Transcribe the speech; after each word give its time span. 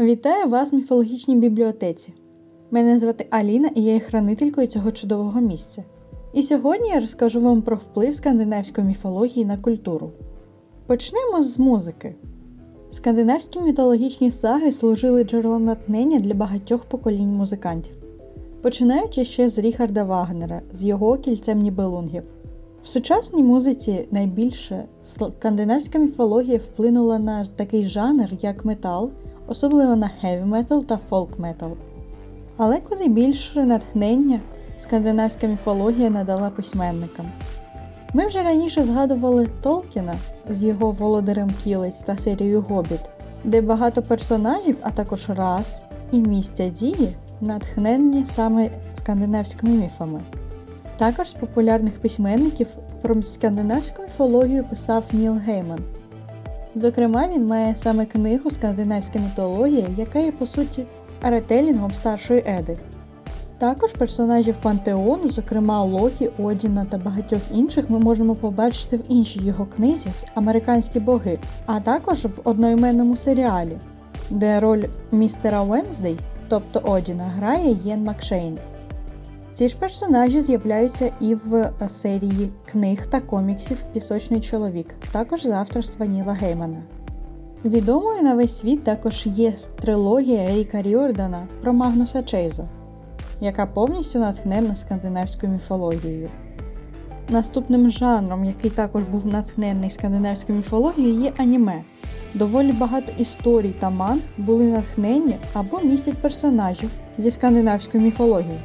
Вітаю 0.00 0.48
вас 0.48 0.72
в 0.72 0.74
міфологічній 0.74 1.36
бібліотеці. 1.36 2.12
Мене 2.70 2.98
звати 2.98 3.26
Аліна 3.30 3.70
і 3.74 3.82
я 3.82 3.92
є 3.92 4.00
хранителькою 4.00 4.66
цього 4.66 4.90
чудового 4.90 5.40
місця. 5.40 5.84
І 6.32 6.42
сьогодні 6.42 6.88
я 6.88 7.00
розкажу 7.00 7.40
вам 7.40 7.62
про 7.62 7.76
вплив 7.76 8.14
скандинавської 8.14 8.86
міфології 8.86 9.44
на 9.44 9.56
культуру. 9.56 10.10
Почнемо 10.86 11.44
з 11.44 11.58
музики. 11.58 12.14
Скандинавські 12.90 13.60
міфологічні 13.60 14.30
саги 14.30 14.72
служили 14.72 15.24
джерелом 15.24 15.64
натхнення 15.64 16.20
для 16.20 16.34
багатьох 16.34 16.84
поколінь 16.84 17.34
музикантів, 17.34 17.94
починаючи 18.62 19.24
ще 19.24 19.48
з 19.48 19.58
Ріхарда 19.58 20.04
Вагнера 20.04 20.62
з 20.72 20.84
його 20.84 21.18
кільцем 21.18 21.58
Нібелунгів. 21.58 22.22
В 22.88 22.90
сучасній 22.90 23.42
музиці 23.42 24.08
найбільше 24.10 24.84
скандинавська 25.02 25.98
міфологія 25.98 26.58
вплинула 26.58 27.18
на 27.18 27.44
такий 27.44 27.88
жанр, 27.88 28.28
як 28.40 28.64
метал, 28.64 29.10
особливо 29.46 29.96
на 29.96 30.08
хеві 30.08 30.44
метал 30.44 30.84
та 30.84 30.96
фолк 30.96 31.38
метал. 31.38 31.70
Але 32.56 32.80
куди 32.80 33.08
більше 33.08 33.64
натхнення 33.64 34.40
скандинавська 34.78 35.46
міфологія 35.46 36.10
надала 36.10 36.50
письменникам. 36.50 37.26
Ми 38.14 38.26
вже 38.26 38.42
раніше 38.42 38.84
згадували 38.84 39.48
Толкіна 39.62 40.14
з 40.48 40.62
його 40.62 40.90
Володарем 40.90 41.50
Кілець 41.64 41.98
та 41.98 42.16
серією 42.16 42.60
Гобіт, 42.60 43.10
де 43.44 43.60
багато 43.60 44.02
персонажів, 44.02 44.76
а 44.82 44.90
також 44.90 45.28
рас 45.28 45.82
і 46.12 46.18
місця 46.18 46.68
дії 46.68 47.14
натхненні 47.40 48.26
саме 48.26 48.70
скандинавськими 48.94 49.72
міфами. 49.72 50.20
Також 50.98 51.30
з 51.30 51.34
популярних 51.34 52.00
письменників 52.00 52.66
про 53.02 53.22
скандинавську 53.22 54.02
міфологію 54.02 54.64
писав 54.64 55.04
Ніл 55.12 55.32
Гейман. 55.32 55.78
Зокрема, 56.74 57.28
він 57.34 57.46
має 57.46 57.76
саме 57.76 58.06
книгу 58.06 58.50
Скандинавська 58.50 59.18
мітологія, 59.18 59.86
яка 59.96 60.18
є 60.18 60.32
по 60.32 60.46
суті 60.46 60.86
ретелінгом 61.22 61.94
старшої 61.94 62.44
Еди. 62.46 62.78
Також 63.58 63.92
персонажів 63.92 64.56
пантеону, 64.62 65.30
зокрема 65.30 65.84
Локі, 65.84 66.30
Одіна 66.38 66.84
та 66.84 66.98
багатьох 66.98 67.40
інших, 67.54 67.90
ми 67.90 67.98
можемо 67.98 68.34
побачити 68.34 68.96
в 68.96 69.00
іншій 69.08 69.44
його 69.44 69.66
книзі 69.66 70.10
Американські 70.34 71.00
боги, 71.00 71.38
а 71.66 71.80
також 71.80 72.24
в 72.24 72.40
одноіменному 72.44 73.16
серіалі, 73.16 73.78
де 74.30 74.60
роль 74.60 74.84
містера 75.12 75.62
Венздей, 75.62 76.18
тобто 76.48 76.80
Одіна, 76.84 77.24
грає 77.24 77.76
Єн 77.84 78.04
Макшейн. 78.04 78.58
Ці 79.58 79.68
ж 79.68 79.76
персонажі 79.76 80.40
з'являються 80.40 81.12
і 81.20 81.34
в 81.34 81.72
серії 81.88 82.50
книг 82.72 83.06
та 83.06 83.20
коміксів 83.20 83.78
Пісочний 83.92 84.40
чоловік, 84.40 84.94
також 85.12 85.42
з 85.42 85.50
авторства 85.50 86.06
Ніла 86.06 86.32
Геймана. 86.32 86.82
Відомою 87.64 88.22
на 88.22 88.34
весь 88.34 88.58
світ 88.58 88.84
також 88.84 89.26
є 89.26 89.52
трилогія 89.80 90.50
Ріка 90.50 90.82
Ріордана 90.82 91.46
про 91.62 91.72
Магнуса 91.72 92.22
Чейза, 92.22 92.68
яка 93.40 93.66
повністю 93.66 94.18
натхнена 94.18 94.76
скандинавською 94.76 95.52
міфологією. 95.52 96.28
Наступним 97.28 97.90
жанром, 97.90 98.44
який 98.44 98.70
також 98.70 99.02
був 99.02 99.26
натхнений 99.26 99.90
скандинавською 99.90 100.58
міфологією, 100.58 101.20
є 101.20 101.32
аніме. 101.36 101.82
Доволі 102.34 102.72
багато 102.72 103.12
історій 103.18 103.74
та 103.78 103.90
манг 103.90 104.22
були 104.36 104.64
натхнені 104.64 105.36
або 105.52 105.80
містять 105.80 106.18
персонажів 106.18 106.90
зі 107.18 107.30
скандинавської 107.30 108.04
міфології. 108.04 108.60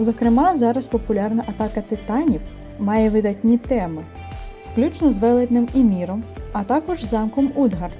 Зокрема, 0.00 0.56
зараз 0.56 0.86
популярна 0.86 1.44
атака 1.48 1.80
титанів 1.80 2.40
має 2.78 3.10
видатні 3.10 3.58
теми, 3.58 4.04
включно 4.72 5.12
з 5.12 5.18
велетнем 5.18 5.68
і 5.74 5.78
міром, 5.78 6.22
а 6.52 6.64
також 6.64 7.04
замком 7.04 7.52
Удгард, 7.54 7.92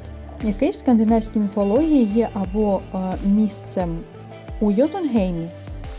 який 0.43 0.71
в 0.71 0.75
скандинавській 0.75 1.39
міфології 1.39 2.05
є 2.05 2.28
або 2.33 2.81
е, 2.94 2.99
місцем 3.27 3.99
у 4.60 4.71
Йотунгеймі, 4.71 5.49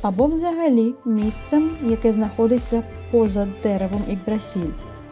або 0.01 0.25
взагалі 0.25 0.93
місцем, 1.05 1.69
яке 1.83 2.11
знаходиться 2.11 2.83
поза 3.11 3.47
деревом 3.63 4.01
Ігдрасіль, 4.11 4.71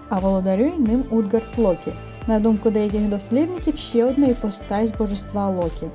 а 0.10 0.20
володарює 0.20 0.74
ним 0.78 1.04
Удгард 1.12 1.58
Локі. 1.58 1.92
На 2.28 2.40
думку 2.40 2.70
деяких 2.70 3.10
дослідників, 3.10 3.78
ще 3.78 4.06
одна 4.06 4.28
іпостась 4.28 4.92
божества 4.98 5.50
Локі. 5.50 5.88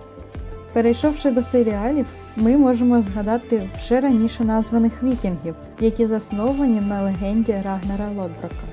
Перейшовши 0.74 1.30
до 1.30 1.42
серіалів, 1.42 2.06
ми 2.36 2.56
можемо 2.56 3.02
згадати 3.02 3.70
вже 3.76 4.00
раніше 4.00 4.44
названих 4.44 5.02
вікінгів, 5.02 5.54
які 5.80 6.06
засновані 6.06 6.80
на 6.80 7.02
легенді 7.02 7.54
Рагнера 7.64 8.08
Лодброка. 8.08 8.64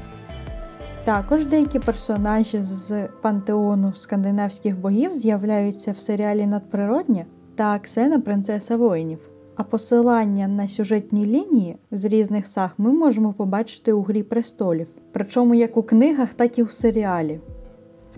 Також 1.03 1.45
деякі 1.45 1.79
персонажі 1.79 2.63
з 2.63 3.07
пантеону 3.22 3.94
скандинавських 3.94 4.79
богів 4.79 5.16
з'являються 5.16 5.91
в 5.91 6.00
серіалі 6.00 6.45
Надприроднє 6.45 7.25
та 7.56 7.73
Аксена 7.73 8.19
Принцеса 8.19 8.78
воїнів. 8.78 9.19
А 9.56 9.63
посилання 9.63 10.47
на 10.47 10.68
сюжетні 10.68 11.25
лінії 11.25 11.78
з 11.91 12.06
різних 12.06 12.47
саг 12.47 12.73
ми 12.78 12.91
можемо 12.91 13.33
побачити 13.33 13.94
у 13.94 14.01
Грі 14.01 14.23
престолів, 14.23 14.88
причому 15.12 15.56
як 15.56 15.78
у 15.78 15.83
книгах, 15.83 16.33
так 16.33 16.59
і 16.59 16.63
у 16.63 16.68
серіалі. 16.68 17.39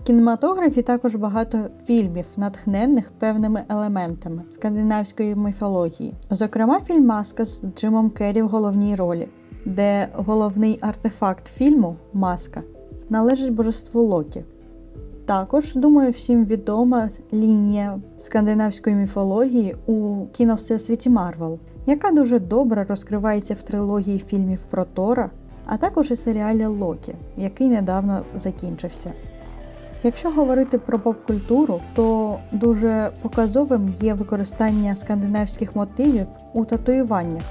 Кінематографі 0.06 0.82
також 0.82 1.14
багато 1.14 1.58
фільмів, 1.86 2.26
натхненних 2.36 3.12
певними 3.18 3.64
елементами 3.68 4.42
скандинавської 4.50 5.34
міфології. 5.34 6.14
Зокрема, 6.30 6.80
фільм 6.80 7.06
Маска 7.06 7.44
з 7.44 7.64
Джимом 7.76 8.10
Керрі 8.10 8.42
в 8.42 8.48
головній 8.48 8.94
ролі, 8.94 9.28
де 9.64 10.08
головний 10.14 10.78
артефакт 10.80 11.48
фільму 11.48 11.96
Маска 12.12 12.62
належить 13.10 13.52
божеству 13.52 14.02
Локі. 14.02 14.44
Також, 15.26 15.74
думаю, 15.74 16.10
всім 16.10 16.44
відома 16.44 17.08
лінія 17.32 18.00
скандинавської 18.18 18.96
міфології 18.96 19.76
у 19.86 20.26
кіновсесвіті 20.32 21.10
Марвел, 21.10 21.58
яка 21.86 22.12
дуже 22.12 22.38
добре 22.38 22.84
розкривається 22.84 23.54
в 23.54 23.62
трилогії 23.62 24.18
фільмів 24.18 24.64
про 24.70 24.84
Тора, 24.84 25.30
а 25.66 25.76
також 25.76 26.10
і 26.10 26.16
серіалі 26.16 26.66
Локі, 26.66 27.14
який 27.36 27.68
недавно 27.68 28.22
закінчився. 28.34 29.12
Якщо 30.04 30.30
говорити 30.30 30.78
про 30.78 30.98
поп-культуру, 30.98 31.80
то 31.94 32.38
дуже 32.52 33.10
показовим 33.22 33.94
є 34.00 34.14
використання 34.14 34.96
скандинавських 34.96 35.76
мотивів 35.76 36.26
у 36.52 36.64
татуюваннях. 36.64 37.42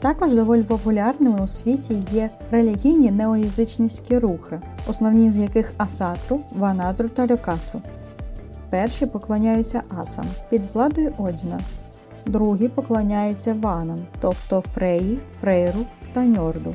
Також 0.00 0.34
доволі 0.34 0.62
популярними 0.62 1.40
у 1.44 1.46
світі 1.46 2.02
є 2.12 2.30
релігійні 2.50 3.10
неоязичницькі 3.10 4.18
рухи, 4.18 4.60
основні 4.88 5.30
з 5.30 5.38
яких 5.38 5.72
Асатру, 5.76 6.40
Ванадру 6.52 7.08
та 7.08 7.22
Льокатру. 7.22 7.82
Перші 8.70 9.06
поклоняються 9.06 9.82
асам 10.00 10.26
під 10.50 10.62
владою 10.74 11.12
Одіна, 11.18 11.60
другі 12.26 12.68
поклоняються 12.68 13.56
ванам, 13.60 13.98
тобто 14.20 14.60
Фреї, 14.60 15.18
Фрейру 15.40 15.80
та 16.12 16.24
Ньорду. 16.24 16.74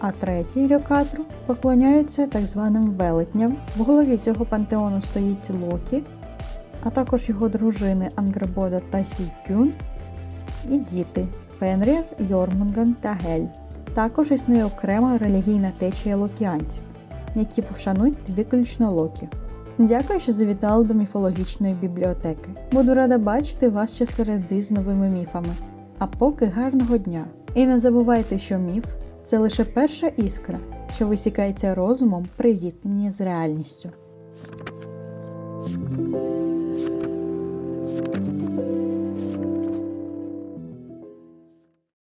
А 0.00 0.10
треті 0.10 0.74
Льокатру 0.74 1.24
поклоняються 1.46 2.26
так 2.26 2.46
званим 2.46 2.82
велетням. 2.82 3.56
В 3.76 3.82
голові 3.82 4.16
цього 4.16 4.44
пантеону 4.44 5.00
стоїть 5.00 5.50
Локі, 5.50 6.02
а 6.84 6.90
також 6.90 7.28
його 7.28 7.48
дружини 7.48 8.10
Ангребода 8.16 8.80
та 8.90 9.04
Сікюн 9.04 9.72
і 10.70 10.78
діти 10.78 11.26
Фенрір, 11.58 12.04
Йормунган 12.18 12.96
та 13.00 13.12
Гель. 13.12 13.46
Також 13.94 14.30
існує 14.30 14.64
окрема 14.64 15.18
релігійна 15.18 15.72
течія 15.78 16.16
локіанців, 16.16 16.82
які 17.34 17.62
пошанують 17.62 18.28
виключно 18.28 18.92
Локі. 18.92 19.28
Дякую, 19.78 20.20
що 20.20 20.32
завітали 20.32 20.84
до 20.84 20.94
міфологічної 20.94 21.74
бібліотеки. 21.74 22.50
Буду 22.72 22.94
рада 22.94 23.18
бачити 23.18 23.68
вас 23.68 23.94
ще 23.94 24.06
середи 24.06 24.62
з 24.62 24.70
новими 24.70 25.08
міфами. 25.08 25.54
А 25.98 26.06
поки 26.06 26.46
гарного 26.46 26.98
дня! 26.98 27.24
І 27.54 27.66
не 27.66 27.78
забувайте, 27.78 28.38
що 28.38 28.58
міф 28.58 28.84
це 29.34 29.38
лише 29.38 29.64
перша 29.64 30.06
іскра, 30.06 30.58
що 30.94 31.06
висікається 31.06 31.74
розумом 31.74 32.26
при 32.36 32.56
зіткненні 32.56 33.10
з 33.10 33.20
реальністю. 33.20 33.90